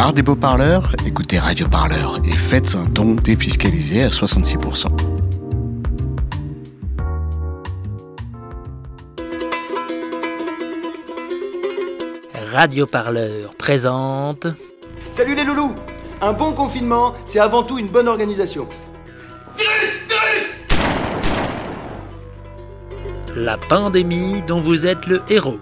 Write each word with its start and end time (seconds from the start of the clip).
marre 0.00 0.14
des 0.14 0.22
beaux 0.22 0.34
parleurs 0.34 0.96
Écoutez 1.04 1.38
Radio 1.38 1.68
Parleur 1.68 2.22
et 2.24 2.32
faites 2.32 2.74
un 2.74 2.84
don 2.84 3.16
défiscalisé 3.16 4.02
à 4.02 4.08
66%. 4.08 4.86
Radio 12.50 12.86
Parleur 12.86 13.52
présente. 13.58 14.46
Salut 15.12 15.34
les 15.34 15.44
loulous 15.44 15.74
Un 16.22 16.32
bon 16.32 16.52
confinement, 16.52 17.14
c'est 17.26 17.38
avant 17.38 17.62
tout 17.62 17.76
une 17.76 17.88
bonne 17.88 18.08
organisation. 18.08 18.66
La 23.36 23.58
pandémie 23.58 24.40
dont 24.48 24.62
vous 24.62 24.86
êtes 24.86 25.06
le 25.06 25.20
héros. 25.28 25.58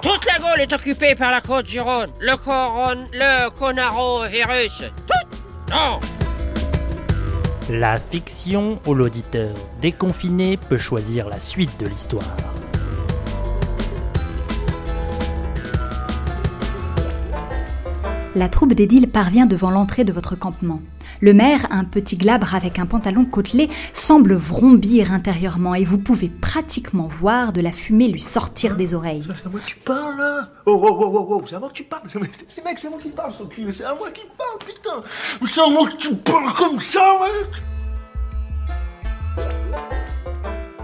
Toute 0.00 0.24
la 0.26 0.38
Gaule 0.38 0.60
est 0.60 0.72
occupée 0.72 1.16
par 1.16 1.32
la 1.32 1.40
côte 1.40 1.66
du 1.66 1.80
Rhône. 1.80 2.10
Le 2.20 2.36
coron... 2.36 3.08
le 3.12 3.50
conarovirus. 3.50 4.84
Tout 5.08 5.38
Non 5.70 5.98
La 7.68 7.98
fiction 7.98 8.78
où 8.86 8.94
l'auditeur 8.94 9.52
déconfiné 9.82 10.56
peut 10.56 10.78
choisir 10.78 11.28
la 11.28 11.40
suite 11.40 11.80
de 11.80 11.88
l'histoire. 11.88 12.36
La 18.36 18.48
troupe 18.48 18.74
d'Édile 18.74 19.08
parvient 19.08 19.46
devant 19.46 19.72
l'entrée 19.72 20.04
de 20.04 20.12
votre 20.12 20.36
campement. 20.36 20.80
Le 21.20 21.32
maire, 21.32 21.66
un 21.70 21.84
petit 21.84 22.16
glabre 22.16 22.54
avec 22.54 22.78
un 22.78 22.86
pantalon 22.86 23.24
côtelé, 23.24 23.68
semble 23.92 24.34
vrombir 24.34 25.12
intérieurement 25.12 25.74
et 25.74 25.84
vous 25.84 25.98
pouvez 25.98 26.28
pratiquement 26.28 27.08
voir 27.08 27.52
de 27.52 27.60
la 27.60 27.72
fumée 27.72 28.08
lui 28.08 28.20
sortir 28.20 28.76
des 28.76 28.94
oreilles. 28.94 29.24
C'est 29.26 29.46
à 29.46 29.50
moi 29.50 29.60
que 29.60 29.66
tu 29.66 29.76
parles 29.76 30.16
là. 30.16 30.46
Oh 30.66 30.80
oh 30.82 30.96
oh 31.00 31.12
oh 31.12 31.26
oh, 31.30 31.42
c'est 31.46 31.56
à 31.56 31.58
moi 31.58 31.68
que 31.70 31.74
tu 31.74 31.84
parles. 31.84 32.02
Mec, 32.64 32.78
c'est 32.78 32.86
à 32.86 32.90
moi 32.90 33.00
qui 33.00 33.08
parle, 33.08 33.32
son 33.32 33.46
cul, 33.46 33.72
c'est 33.72 33.84
à 33.84 33.94
moi 33.94 34.10
qui 34.10 34.22
parle, 34.36 34.58
putain. 34.64 35.02
C'est 35.46 35.60
à 35.60 35.68
moi 35.68 35.88
que 35.88 35.96
tu 35.96 36.14
parles 36.14 36.52
comme 36.54 36.78
ça, 36.78 37.18
mec 37.20 37.62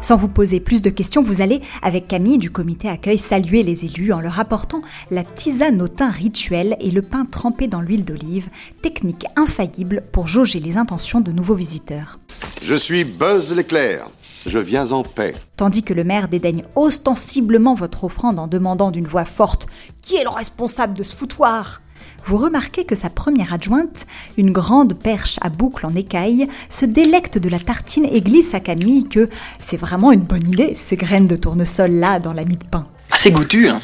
Sans 0.05 0.19
vous 0.19 0.29
poser 0.29 0.61
plus 0.61 0.83
de 0.83 0.91
questions, 0.91 1.23
vous 1.23 1.41
allez, 1.41 1.63
avec 1.81 2.07
Camille 2.07 2.37
du 2.37 2.51
comité 2.51 2.91
accueil, 2.91 3.17
saluer 3.17 3.63
les 3.63 3.87
élus 3.87 4.13
en 4.13 4.21
leur 4.21 4.39
apportant 4.39 4.83
la 5.11 5.25
tisane 5.25 5.81
au 5.81 5.89
thym 5.89 6.11
rituel 6.11 6.77
et 6.79 6.91
le 6.91 7.01
pain 7.01 7.25
trempé 7.25 7.69
dans 7.69 7.81
l'huile 7.81 8.05
d'olive, 8.05 8.51
technique 8.83 9.25
infaillible 9.35 10.03
pour 10.13 10.29
jauger 10.29 10.61
les 10.61 10.77
intentions 10.77 11.23
de 11.23 11.33
nouveaux 11.33 11.55
visiteurs. 11.55 12.19
Je 12.63 12.75
suis 12.75 13.05
Buzz 13.05 13.57
l'éclair. 13.57 14.07
Je 14.47 14.59
viens 14.59 14.93
en 14.93 15.05
paix. 15.05 15.35
Tandis 15.57 15.83
que 15.83 15.95
le 15.95 16.05
maire 16.05 16.29
dédaigne 16.29 16.65
ostensiblement 16.77 17.75
votre 17.75 18.05
offrande 18.05 18.39
en 18.39 18.47
demandant 18.47 18.91
d'une 18.91 19.07
voix 19.07 19.25
forte 19.25 19.67
Qui 20.03 20.17
est 20.17 20.25
le 20.25 20.29
responsable 20.29 20.93
de 20.93 21.03
ce 21.03 21.17
foutoir? 21.17 21.81
Vous 22.27 22.37
remarquez 22.37 22.85
que 22.85 22.95
sa 22.95 23.11
première 23.11 23.53
adjointe, 23.53 24.07
une 24.39 24.53
grande 24.53 24.95
perche 24.95 25.39
à 25.43 25.51
boucle 25.51 25.87
en 25.87 25.95
écaille, 25.95 26.49
se 26.71 26.85
délecte 26.85 27.39
de 27.39 27.49
la 27.49 27.59
tartine 27.59 28.07
et 28.11 28.21
glisse 28.21 28.55
à 28.55 28.61
Camille 28.61 29.09
que 29.09 29.29
c'est 29.59 29.77
vraiment 29.77 30.13
une 30.13 30.21
bonne 30.21 30.49
idée, 30.49 30.75
ces 30.77 30.97
graines 30.97 31.27
de 31.27 31.37
tournesol 31.37 31.91
là 31.91 32.19
dans 32.19 32.33
la 32.33 32.45
mie 32.45 32.57
de 32.57 32.65
pain. 32.65 32.87
Assez 33.11 33.31
goûtu, 33.31 33.69
hein. 33.69 33.81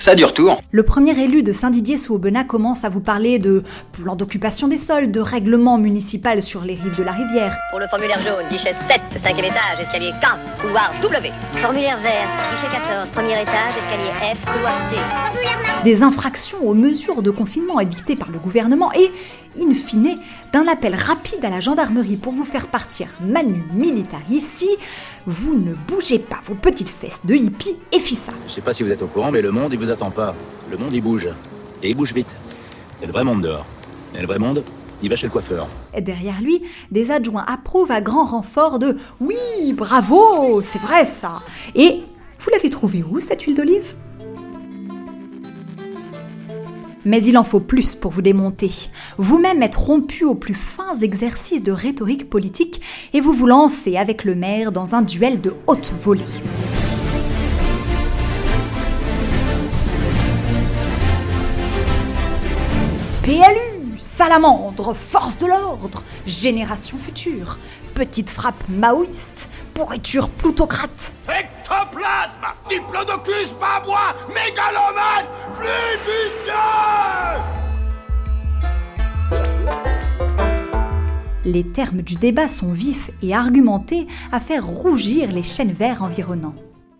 Ça 0.00 0.12
a 0.12 0.14
du 0.14 0.24
retour. 0.24 0.60
Le 0.70 0.82
premier 0.84 1.18
élu 1.20 1.42
de 1.42 1.52
Saint-Didier 1.52 1.98
sous 1.98 2.14
Aubenas 2.14 2.44
commence 2.44 2.84
à 2.84 2.88
vous 2.88 3.00
parler 3.00 3.40
de 3.40 3.64
plan 3.92 4.14
d'occupation 4.14 4.68
des 4.68 4.78
sols, 4.78 5.10
de 5.10 5.20
règlement 5.20 5.76
municipal 5.76 6.40
sur 6.40 6.62
les 6.62 6.74
rives 6.74 6.96
de 6.96 7.02
la 7.02 7.12
rivière. 7.12 7.56
Pour 7.70 7.80
le 7.80 7.88
formulaire 7.88 8.20
jaune, 8.20 8.46
guichet 8.48 8.74
7, 8.88 9.00
cinquième 9.20 9.46
étage, 9.46 9.80
escalier 9.80 10.12
K, 10.22 10.60
couloir 10.60 10.92
W. 11.02 11.32
Formulaire 11.56 11.98
vert, 11.98 12.28
guichet 12.52 12.72
14, 12.72 13.08
premier 13.10 13.42
étage, 13.42 13.76
escalier 13.76 14.34
F, 14.34 14.44
couloir 14.44 14.74
T. 14.88 14.96
des 15.84 16.02
infractions 16.04 16.58
aux 16.62 16.74
mesures 16.74 17.22
de 17.22 17.30
confinement 17.30 17.80
édictées 17.80 18.14
par 18.14 18.30
le 18.30 18.38
gouvernement 18.38 18.92
et, 18.92 19.10
in 19.56 19.74
fine, 19.74 20.18
d'un 20.52 20.66
appel 20.66 20.94
rapide 20.94 21.44
à 21.44 21.50
la 21.50 21.60
gendarmerie 21.60 22.16
pour 22.16 22.32
vous 22.32 22.44
faire 22.44 22.66
partir 22.66 23.08
manu 23.20 23.62
militari 23.72 24.40
si 24.40 24.68
vous 25.26 25.54
ne 25.54 25.74
bougez 25.74 26.18
pas 26.18 26.40
vos 26.46 26.54
petites 26.54 26.88
fesses 26.88 27.24
de 27.24 27.34
hippie 27.34 27.76
et 27.92 28.00
fissa. 28.00 28.32
Je 28.46 28.52
sais 28.52 28.60
pas 28.60 28.72
si 28.72 28.82
vous 28.82 28.90
êtes 28.90 29.02
au 29.02 29.06
courant, 29.06 29.30
mais 29.30 29.42
le 29.42 29.50
monde, 29.50 29.72
il 29.72 29.78
vous 29.78 29.90
attend 29.90 30.10
pas. 30.10 30.34
Le 30.70 30.76
monde, 30.76 30.92
il 30.92 31.02
bouge. 31.02 31.28
Et 31.82 31.90
il 31.90 31.96
bouge 31.96 32.12
vite. 32.12 32.34
C'est 32.96 33.06
le 33.06 33.12
vrai 33.12 33.24
monde 33.24 33.42
dehors. 33.42 33.66
Et 34.16 34.20
le 34.20 34.26
vrai 34.26 34.38
monde, 34.38 34.64
il 35.02 35.08
va 35.08 35.16
chez 35.16 35.26
le 35.26 35.32
coiffeur. 35.32 35.68
Derrière 36.00 36.40
lui, 36.40 36.62
des 36.90 37.10
adjoints 37.10 37.44
approuvent 37.46 37.92
à 37.92 38.00
grand 38.00 38.24
renfort 38.24 38.78
de 38.78 38.96
Oui, 39.20 39.72
bravo, 39.72 40.62
c'est 40.62 40.80
vrai 40.80 41.04
ça. 41.04 41.42
Et 41.74 42.02
vous 42.40 42.50
l'avez 42.50 42.70
trouvé 42.70 43.04
où 43.08 43.20
cette 43.20 43.42
huile 43.42 43.56
d'olive? 43.56 43.94
Mais 47.08 47.24
il 47.24 47.38
en 47.38 47.42
faut 47.42 47.60
plus 47.60 47.94
pour 47.94 48.12
vous 48.12 48.20
démonter. 48.20 48.70
Vous-même 49.16 49.62
êtes 49.62 49.76
rompu 49.76 50.26
aux 50.26 50.34
plus 50.34 50.52
fins 50.52 50.94
exercices 50.94 51.62
de 51.62 51.72
rhétorique 51.72 52.28
politique 52.28 52.82
et 53.14 53.22
vous 53.22 53.32
vous 53.32 53.46
lancez 53.46 53.96
avec 53.96 54.24
le 54.24 54.34
maire 54.34 54.72
dans 54.72 54.94
un 54.94 55.00
duel 55.00 55.40
de 55.40 55.54
haute 55.66 55.90
volée. 55.90 56.26
PLU, 63.22 63.98
salamandre, 63.98 64.94
force 64.94 65.38
de 65.38 65.46
l'ordre, 65.46 66.02
génération 66.26 66.98
future, 66.98 67.56
petite 67.94 68.28
frappe 68.28 68.68
maoïste, 68.68 69.48
pourriture 69.72 70.28
plutocrate. 70.28 71.12
Ectoplasme 71.26 72.46
Diplodocus 72.68 73.54
babois 73.60 74.14
Mégalomane 74.28 75.26
Les 81.50 81.64
termes 81.64 82.02
du 82.02 82.16
débat 82.16 82.46
sont 82.46 82.72
vifs 82.72 83.10
et 83.22 83.34
argumentés 83.34 84.06
à 84.32 84.38
faire 84.38 84.66
rougir 84.66 85.32
les 85.32 85.42
chênes 85.42 85.72
verts 85.72 86.02
environnants. 86.02 86.54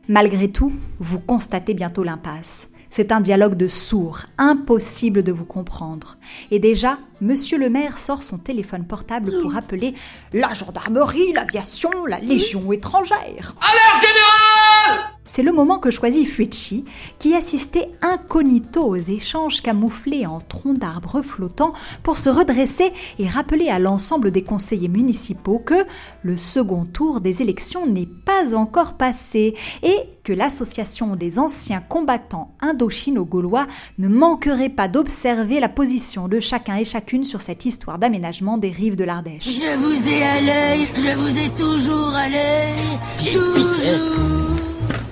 Malgré 0.09 0.49
tout, 0.49 0.73
vous 0.99 1.21
constatez 1.21 1.75
bientôt 1.75 2.03
l'impasse. 2.03 2.69
C'est 2.89 3.13
un 3.13 3.21
dialogue 3.21 3.57
de 3.57 3.69
sourds, 3.69 4.21
impossible 4.39 5.23
de 5.23 5.33
vous 5.33 5.45
comprendre. 5.45 6.17
Et 6.51 6.61
déjà, 6.61 6.99
monsieur 7.21 7.59
le 7.59 7.69
maire 7.69 7.99
sort 7.99 8.23
son 8.23 8.39
téléphone 8.39 8.87
portable 8.87 9.39
pour 9.43 9.55
appeler 9.55 9.93
la 10.33 10.55
gendarmerie, 10.55 11.35
l'aviation, 11.35 11.91
la 12.07 12.19
légion 12.19 12.73
étrangère. 12.73 13.55
Alerte 13.61 14.01
générale 14.01 15.18
C'est 15.29 15.43
le 15.43 15.53
moment 15.53 15.79
que 15.79 15.91
choisit 15.91 16.27
Fuichi, 16.27 16.87
qui 17.19 17.35
assistait 17.35 17.91
incognito 18.01 18.83
aux 18.83 18.97
échanges 18.97 19.61
camouflés 19.61 20.25
en 20.25 20.41
troncs 20.41 20.79
d'arbres 20.79 21.21
flottants 21.21 21.75
pour 22.03 22.17
se 22.17 22.31
redresser 22.31 22.95
et 23.19 23.29
rappeler 23.29 23.69
à 23.69 23.79
l'ensemble 23.79 24.31
des 24.31 24.43
conseillers 24.43 24.89
municipaux 24.89 25.59
que 25.59 25.85
le 26.23 26.39
second 26.39 26.87
tour 26.87 27.21
des 27.21 27.43
élections 27.43 27.87
n'est 27.87 28.07
pas 28.07 28.55
encore 28.55 28.95
passé 28.95 29.55
et 29.83 29.99
que 30.25 30.33
l'association 30.33 31.15
des 31.15 31.39
anciens 31.39 31.83
combattants 31.83 32.55
indochino-gaulois 32.63 33.67
ne 33.99 34.09
manquerait 34.09 34.71
pas 34.71 34.89
d'observer 34.89 35.61
la 35.61 35.69
position 35.69 36.29
de 36.29 36.41
chacun 36.41 36.77
et 36.77 36.87
chacune 36.87 37.25
sur 37.25 37.43
cette 37.43 37.67
histoire 37.67 37.99
d'aménagement 37.99 38.57
des 38.57 38.71
rives 38.71 38.97
de 38.97 39.05
l'Ardèche. 39.05 39.45
Je 39.45 39.77
vous 39.77 40.09
ai 40.09 40.23
à 40.23 40.41
l'œil, 40.41 40.89
je 40.95 41.15
vous 41.19 41.39
ai 41.39 41.51
toujours 41.51 42.15
à 42.15 42.31
l'œil, 42.31 43.31
toujours. 43.31 44.48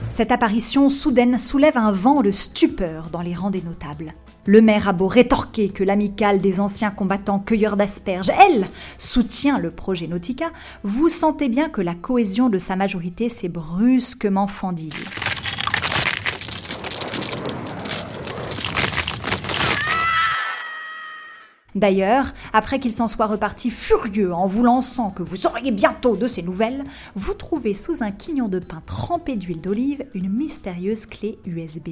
Cette 0.08 0.30
apparition 0.30 0.88
soudaine 0.88 1.38
soulève 1.38 1.76
un 1.76 1.90
vent 1.90 2.22
de 2.22 2.30
stupeur 2.30 3.10
dans 3.10 3.22
les 3.22 3.34
rangs 3.34 3.50
des 3.50 3.62
notables. 3.62 4.14
Le 4.44 4.62
maire 4.62 4.88
a 4.88 4.92
beau 4.92 5.08
rétorquer 5.08 5.68
que 5.68 5.82
l'amicale 5.82 6.40
des 6.40 6.60
anciens 6.60 6.92
combattants 6.92 7.40
cueilleurs 7.40 7.76
d'asperges, 7.76 8.30
elle, 8.48 8.68
soutient 8.98 9.58
le 9.58 9.72
projet 9.72 10.06
Nautica, 10.06 10.46
vous 10.84 11.08
sentez 11.08 11.48
bien 11.48 11.68
que 11.68 11.80
la 11.80 11.94
cohésion 11.94 12.48
de 12.48 12.58
sa 12.58 12.76
majorité 12.76 13.28
s'est 13.28 13.48
brusquement 13.48 14.46
fendue. 14.46 14.92
D'ailleurs, 21.76 22.32
après 22.54 22.80
qu'il 22.80 22.92
s'en 22.92 23.06
soit 23.06 23.26
reparti 23.26 23.68
furieux 23.68 24.32
en 24.32 24.46
vous 24.46 24.64
lançant 24.64 25.10
que 25.10 25.22
vous 25.22 25.46
auriez 25.46 25.70
bientôt 25.70 26.16
de 26.16 26.26
ses 26.26 26.42
nouvelles, 26.42 26.82
vous 27.14 27.34
trouvez 27.34 27.74
sous 27.74 28.02
un 28.02 28.12
quignon 28.12 28.48
de 28.48 28.58
pain 28.58 28.82
trempé 28.86 29.36
d'huile 29.36 29.60
d'olive 29.60 30.06
une 30.14 30.30
mystérieuse 30.30 31.04
clé 31.04 31.38
USB. 31.44 31.90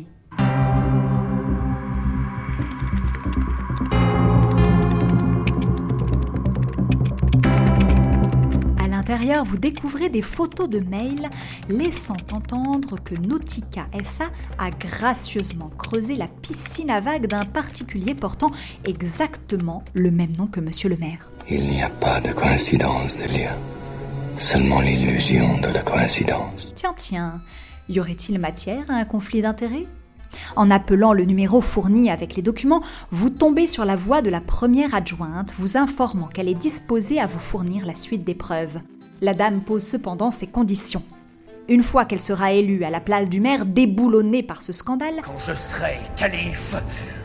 Vous 9.25 9.57
découvrez 9.57 10.11
des 10.11 10.21
photos 10.21 10.69
de 10.69 10.81
mails 10.81 11.31
laissant 11.71 12.17
entendre 12.31 12.99
que 13.03 13.15
Nautica 13.15 13.87
SA 14.05 14.27
a 14.59 14.71
gracieusement 14.71 15.71
creusé 15.79 16.15
la 16.15 16.29
piscine 16.29 16.91
à 16.91 17.01
vagues 17.01 17.27
d'un 17.27 17.45
particulier 17.45 18.15
portant 18.15 18.51
exactement 18.85 19.83
le 19.95 20.11
même 20.11 20.33
nom 20.37 20.47
que 20.47 20.61
monsieur 20.61 20.91
le 20.91 20.99
maire. 20.99 21.31
Il 21.49 21.63
n'y 21.63 21.83
a 21.83 21.89
pas 21.89 22.21
de 22.21 22.33
coïncidence, 22.33 23.17
Delia. 23.17 23.57
Seulement 24.39 24.81
l'illusion 24.81 25.59
de 25.59 25.69
la 25.69 25.83
coïncidence. 25.83 26.73
Tiens, 26.75 26.95
tiens, 26.95 27.43
Y 27.89 28.01
aurait-il 28.01 28.39
matière 28.39 28.85
à 28.91 28.95
un 28.95 29.05
conflit 29.07 29.41
d'intérêts? 29.41 29.87
En 30.57 30.71
appelant 30.71 31.13
le 31.13 31.25
numéro 31.25 31.61
fourni 31.61 32.11
avec 32.11 32.35
les 32.35 32.43
documents, 32.43 32.83
vous 33.11 33.31
tombez 33.31 33.67
sur 33.67 33.85
la 33.85 33.97
voix 33.97 34.21
de 34.21 34.31
la 34.31 34.41
première 34.41 34.95
adjointe 34.95 35.55
vous 35.59 35.77
informant 35.77 36.27
qu'elle 36.27 36.49
est 36.49 36.55
disposée 36.55 37.21
à 37.21 37.27
vous 37.27 37.39
fournir 37.39 37.87
la 37.87 37.95
suite 37.95 38.25
des 38.25 38.35
preuves. 38.35 38.81
La 39.25 39.33
dame 39.33 39.63
pose 39.63 39.83
cependant 39.83 40.31
ses 40.31 40.47
conditions. 40.47 41.03
Une 41.67 41.83
fois 41.83 42.05
qu'elle 42.05 42.21
sera 42.21 42.53
élue 42.53 42.85
à 42.85 42.91
la 42.91 43.01
place 43.01 43.31
du 43.31 43.41
maire 43.41 43.65
déboulonné 43.65 44.43
par 44.43 44.61
ce 44.61 44.75
scandale, 44.75 45.15
Quand 45.23 45.39
je 45.39 45.55
serai 45.55 45.97
calife, 46.15 46.75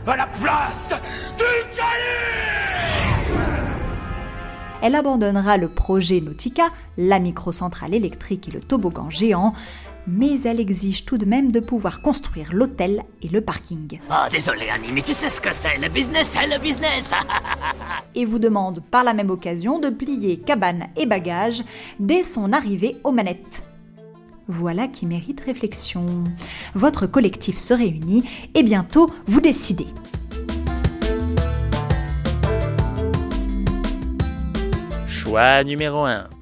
à 0.06 0.16
la 0.16 0.26
place 0.26 0.94
du 1.36 1.76
calife 1.76 2.40
elle 4.82 4.94
abandonnera 4.94 5.58
le 5.58 5.68
projet 5.68 6.22
Nautica, 6.22 6.70
la 6.96 7.18
microcentrale 7.18 7.92
électrique 7.92 8.48
et 8.48 8.50
le 8.50 8.60
toboggan 8.60 9.10
géant, 9.10 9.52
mais 10.06 10.40
elle 10.42 10.60
exige 10.60 11.04
tout 11.04 11.18
de 11.18 11.24
même 11.24 11.52
de 11.52 11.60
pouvoir 11.60 12.02
construire 12.02 12.52
l'hôtel 12.52 13.02
et 13.22 13.28
le 13.28 13.40
parking. 13.40 14.00
Oh, 14.10 14.28
désolé, 14.30 14.68
Annie, 14.70 14.92
mais 14.92 15.02
tu 15.02 15.14
sais 15.14 15.28
ce 15.28 15.40
que 15.40 15.52
c'est. 15.52 15.78
Le 15.78 15.88
business, 15.88 16.30
c'est 16.32 16.46
le 16.46 16.58
business. 16.58 17.10
Et 18.14 18.24
vous 18.24 18.38
demande 18.38 18.82
par 18.90 19.04
la 19.04 19.14
même 19.14 19.30
occasion 19.30 19.78
de 19.78 19.88
plier 19.88 20.38
cabane 20.38 20.88
et 20.96 21.06
bagages 21.06 21.62
dès 22.00 22.22
son 22.22 22.52
arrivée 22.52 22.96
aux 23.04 23.12
manettes. 23.12 23.62
Voilà 24.48 24.88
qui 24.88 25.06
mérite 25.06 25.40
réflexion. 25.40 26.04
Votre 26.74 27.06
collectif 27.06 27.58
se 27.58 27.72
réunit 27.72 28.28
et 28.54 28.64
bientôt 28.64 29.10
vous 29.26 29.40
décidez. 29.40 29.86
Choix 35.06 35.62
numéro 35.62 36.04
1. 36.04 36.39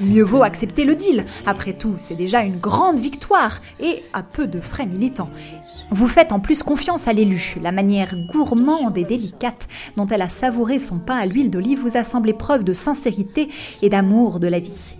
Mieux 0.00 0.22
vaut 0.22 0.42
accepter 0.42 0.84
le 0.84 0.94
deal. 0.94 1.26
Après 1.44 1.74
tout, 1.74 1.94
c'est 1.98 2.14
déjà 2.14 2.42
une 2.42 2.56
grande 2.56 2.98
victoire 2.98 3.60
et 3.78 4.02
à 4.14 4.22
peu 4.22 4.46
de 4.46 4.58
frais 4.58 4.86
militants. 4.86 5.28
Vous 5.90 6.08
faites 6.08 6.32
en 6.32 6.40
plus 6.40 6.62
confiance 6.62 7.08
à 7.08 7.12
l'élu. 7.12 7.56
La 7.60 7.72
manière 7.72 8.14
gourmande 8.32 8.96
et 8.96 9.04
délicate 9.04 9.68
dont 9.96 10.06
elle 10.06 10.22
a 10.22 10.30
savouré 10.30 10.78
son 10.78 10.98
pain 10.98 11.16
à 11.16 11.26
l'huile 11.26 11.50
d'olive 11.50 11.80
vous 11.80 11.98
a 11.98 12.04
semblé 12.04 12.32
preuve 12.32 12.64
de 12.64 12.72
sincérité 12.72 13.50
et 13.82 13.90
d'amour 13.90 14.40
de 14.40 14.48
la 14.48 14.60
vie. 14.60 14.97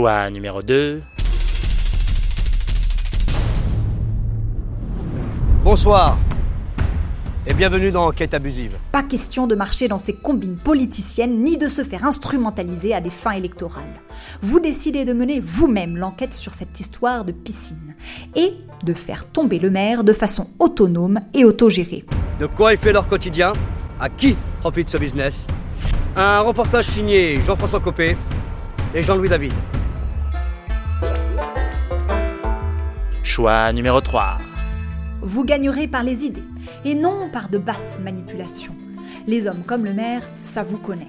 Choix 0.00 0.30
numéro 0.30 0.62
2. 0.62 1.02
Bonsoir 5.62 6.16
et 7.46 7.52
bienvenue 7.52 7.90
dans 7.90 8.06
Enquête 8.06 8.32
abusive. 8.32 8.78
Pas 8.92 9.02
question 9.02 9.46
de 9.46 9.54
marcher 9.54 9.88
dans 9.88 9.98
ces 9.98 10.14
combines 10.14 10.56
politiciennes 10.56 11.44
ni 11.44 11.58
de 11.58 11.68
se 11.68 11.84
faire 11.84 12.06
instrumentaliser 12.06 12.94
à 12.94 13.02
des 13.02 13.10
fins 13.10 13.32
électorales. 13.32 14.00
Vous 14.40 14.58
décidez 14.58 15.04
de 15.04 15.12
mener 15.12 15.38
vous-même 15.38 15.98
l'enquête 15.98 16.32
sur 16.32 16.54
cette 16.54 16.80
histoire 16.80 17.26
de 17.26 17.32
piscine 17.32 17.94
et 18.34 18.54
de 18.82 18.94
faire 18.94 19.26
tomber 19.26 19.58
le 19.58 19.68
maire 19.68 20.02
de 20.02 20.14
façon 20.14 20.48
autonome 20.58 21.20
et 21.34 21.44
autogérée. 21.44 22.06
De 22.38 22.46
quoi 22.46 22.72
il 22.72 22.78
fait 22.78 22.94
leur 22.94 23.06
quotidien? 23.06 23.52
À 24.00 24.08
qui 24.08 24.34
profite 24.60 24.88
ce 24.88 24.96
business? 24.96 25.46
Un 26.16 26.40
reportage 26.40 26.86
signé 26.86 27.42
Jean-François 27.44 27.80
Copé 27.80 28.16
et 28.94 29.02
Jean-Louis 29.02 29.28
David. 29.28 29.52
Choix 33.30 33.72
numéro 33.72 34.00
3. 34.00 34.38
Vous 35.22 35.44
gagnerez 35.44 35.86
par 35.86 36.02
les 36.02 36.24
idées 36.24 36.42
et 36.84 36.96
non 36.96 37.30
par 37.32 37.48
de 37.48 37.58
basses 37.58 38.00
manipulations. 38.02 38.74
Les 39.28 39.46
hommes 39.46 39.62
comme 39.64 39.84
le 39.84 39.94
maire, 39.94 40.24
ça 40.42 40.64
vous 40.64 40.78
connaît. 40.78 41.06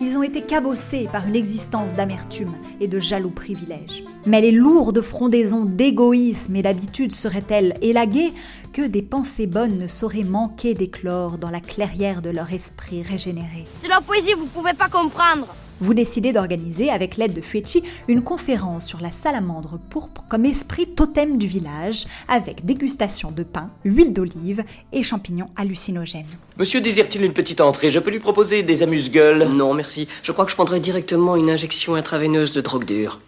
Ils 0.00 0.16
ont 0.16 0.22
été 0.22 0.40
cabossés 0.40 1.10
par 1.12 1.26
une 1.26 1.36
existence 1.36 1.92
d'amertume 1.92 2.54
et 2.80 2.88
de 2.88 2.98
jaloux 2.98 3.28
privilèges. 3.28 4.02
Mais 4.24 4.40
les 4.40 4.50
lourdes 4.50 5.02
frondaisons 5.02 5.66
d'égoïsme 5.66 6.56
et 6.56 6.62
d'habitude 6.62 7.12
seraient-elles 7.12 7.74
élaguées 7.82 8.32
que 8.72 8.86
des 8.86 9.02
pensées 9.02 9.46
bonnes 9.46 9.76
ne 9.76 9.88
sauraient 9.88 10.24
manquer 10.24 10.72
d'éclore 10.72 11.36
dans 11.36 11.50
la 11.50 11.60
clairière 11.60 12.22
de 12.22 12.30
leur 12.30 12.50
esprit 12.50 13.02
régénéré? 13.02 13.66
C'est 13.76 13.88
leur 13.88 14.00
poésie, 14.00 14.32
vous 14.32 14.46
pouvez 14.46 14.72
pas 14.72 14.88
comprendre. 14.88 15.46
Vous 15.80 15.94
décidez 15.94 16.32
d'organiser, 16.32 16.90
avec 16.90 17.16
l'aide 17.16 17.34
de 17.34 17.40
Fuechi, 17.40 17.84
une 18.08 18.22
conférence 18.22 18.84
sur 18.84 19.00
la 19.00 19.12
salamandre 19.12 19.78
pourpre 19.90 20.24
comme 20.28 20.44
esprit 20.44 20.88
totem 20.88 21.38
du 21.38 21.46
village, 21.46 22.06
avec 22.26 22.64
dégustation 22.64 23.30
de 23.30 23.44
pain, 23.44 23.70
huile 23.84 24.12
d'olive 24.12 24.64
et 24.92 25.04
champignons 25.04 25.50
hallucinogènes. 25.54 26.26
Monsieur 26.58 26.80
désire-t-il 26.80 27.24
une 27.24 27.32
petite 27.32 27.60
entrée? 27.60 27.92
Je 27.92 28.00
peux 28.00 28.10
lui 28.10 28.18
proposer 28.18 28.64
des 28.64 28.82
amuse-gueules 28.82 29.48
Non, 29.50 29.72
merci. 29.72 30.08
Je 30.24 30.32
crois 30.32 30.44
que 30.44 30.50
je 30.50 30.56
prendrai 30.56 30.80
directement 30.80 31.36
une 31.36 31.48
injection 31.48 31.94
intraveineuse 31.94 32.52
de 32.52 32.60
drogue 32.60 32.84
dure. 32.84 33.20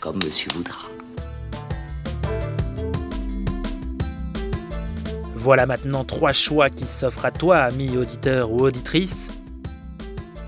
Comme 0.00 0.18
monsieur 0.24 0.48
voudra. 0.54 0.76
Voilà 5.36 5.64
maintenant 5.64 6.04
trois 6.04 6.32
choix 6.32 6.68
qui 6.68 6.84
s'offrent 6.84 7.24
à 7.24 7.30
toi, 7.30 7.58
ami 7.58 7.96
auditeur 7.96 8.50
ou 8.50 8.60
auditrice. 8.60 9.25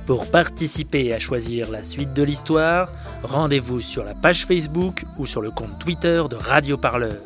Pour 0.09 0.31
participer 0.31 1.13
à 1.13 1.21
choisir 1.21 1.71
la 1.71 1.85
suite 1.85 2.15
de 2.15 2.23
l'histoire, 2.23 2.89
rendez-vous 3.23 3.79
sur 3.79 4.05
la 4.05 4.15
page 4.15 4.47
Facebook 4.47 5.05
ou 5.19 5.27
sur 5.27 5.43
le 5.43 5.51
compte 5.51 5.79
Twitter 5.79 6.23
de 6.31 6.35
Radio 6.35 6.79
Parleur. 6.79 7.21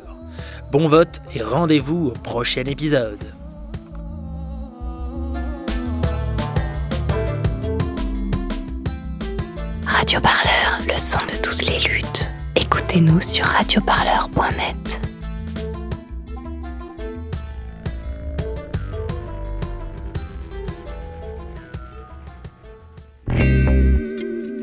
Bon 0.69 0.89
vote 0.89 1.21
et 1.33 1.41
rendez-vous 1.41 2.07
au 2.07 2.11
prochain 2.11 2.65
épisode. 2.65 3.23
Radio 9.85 10.19
Parleur, 10.19 10.79
le 10.85 10.97
son 10.97 11.19
de 11.19 11.41
toutes 11.41 11.65
les 11.65 11.79
luttes. 11.87 12.29
Écoutez-nous 12.57 13.21
sur 13.21 13.45
radioparleur.net. 13.45 14.92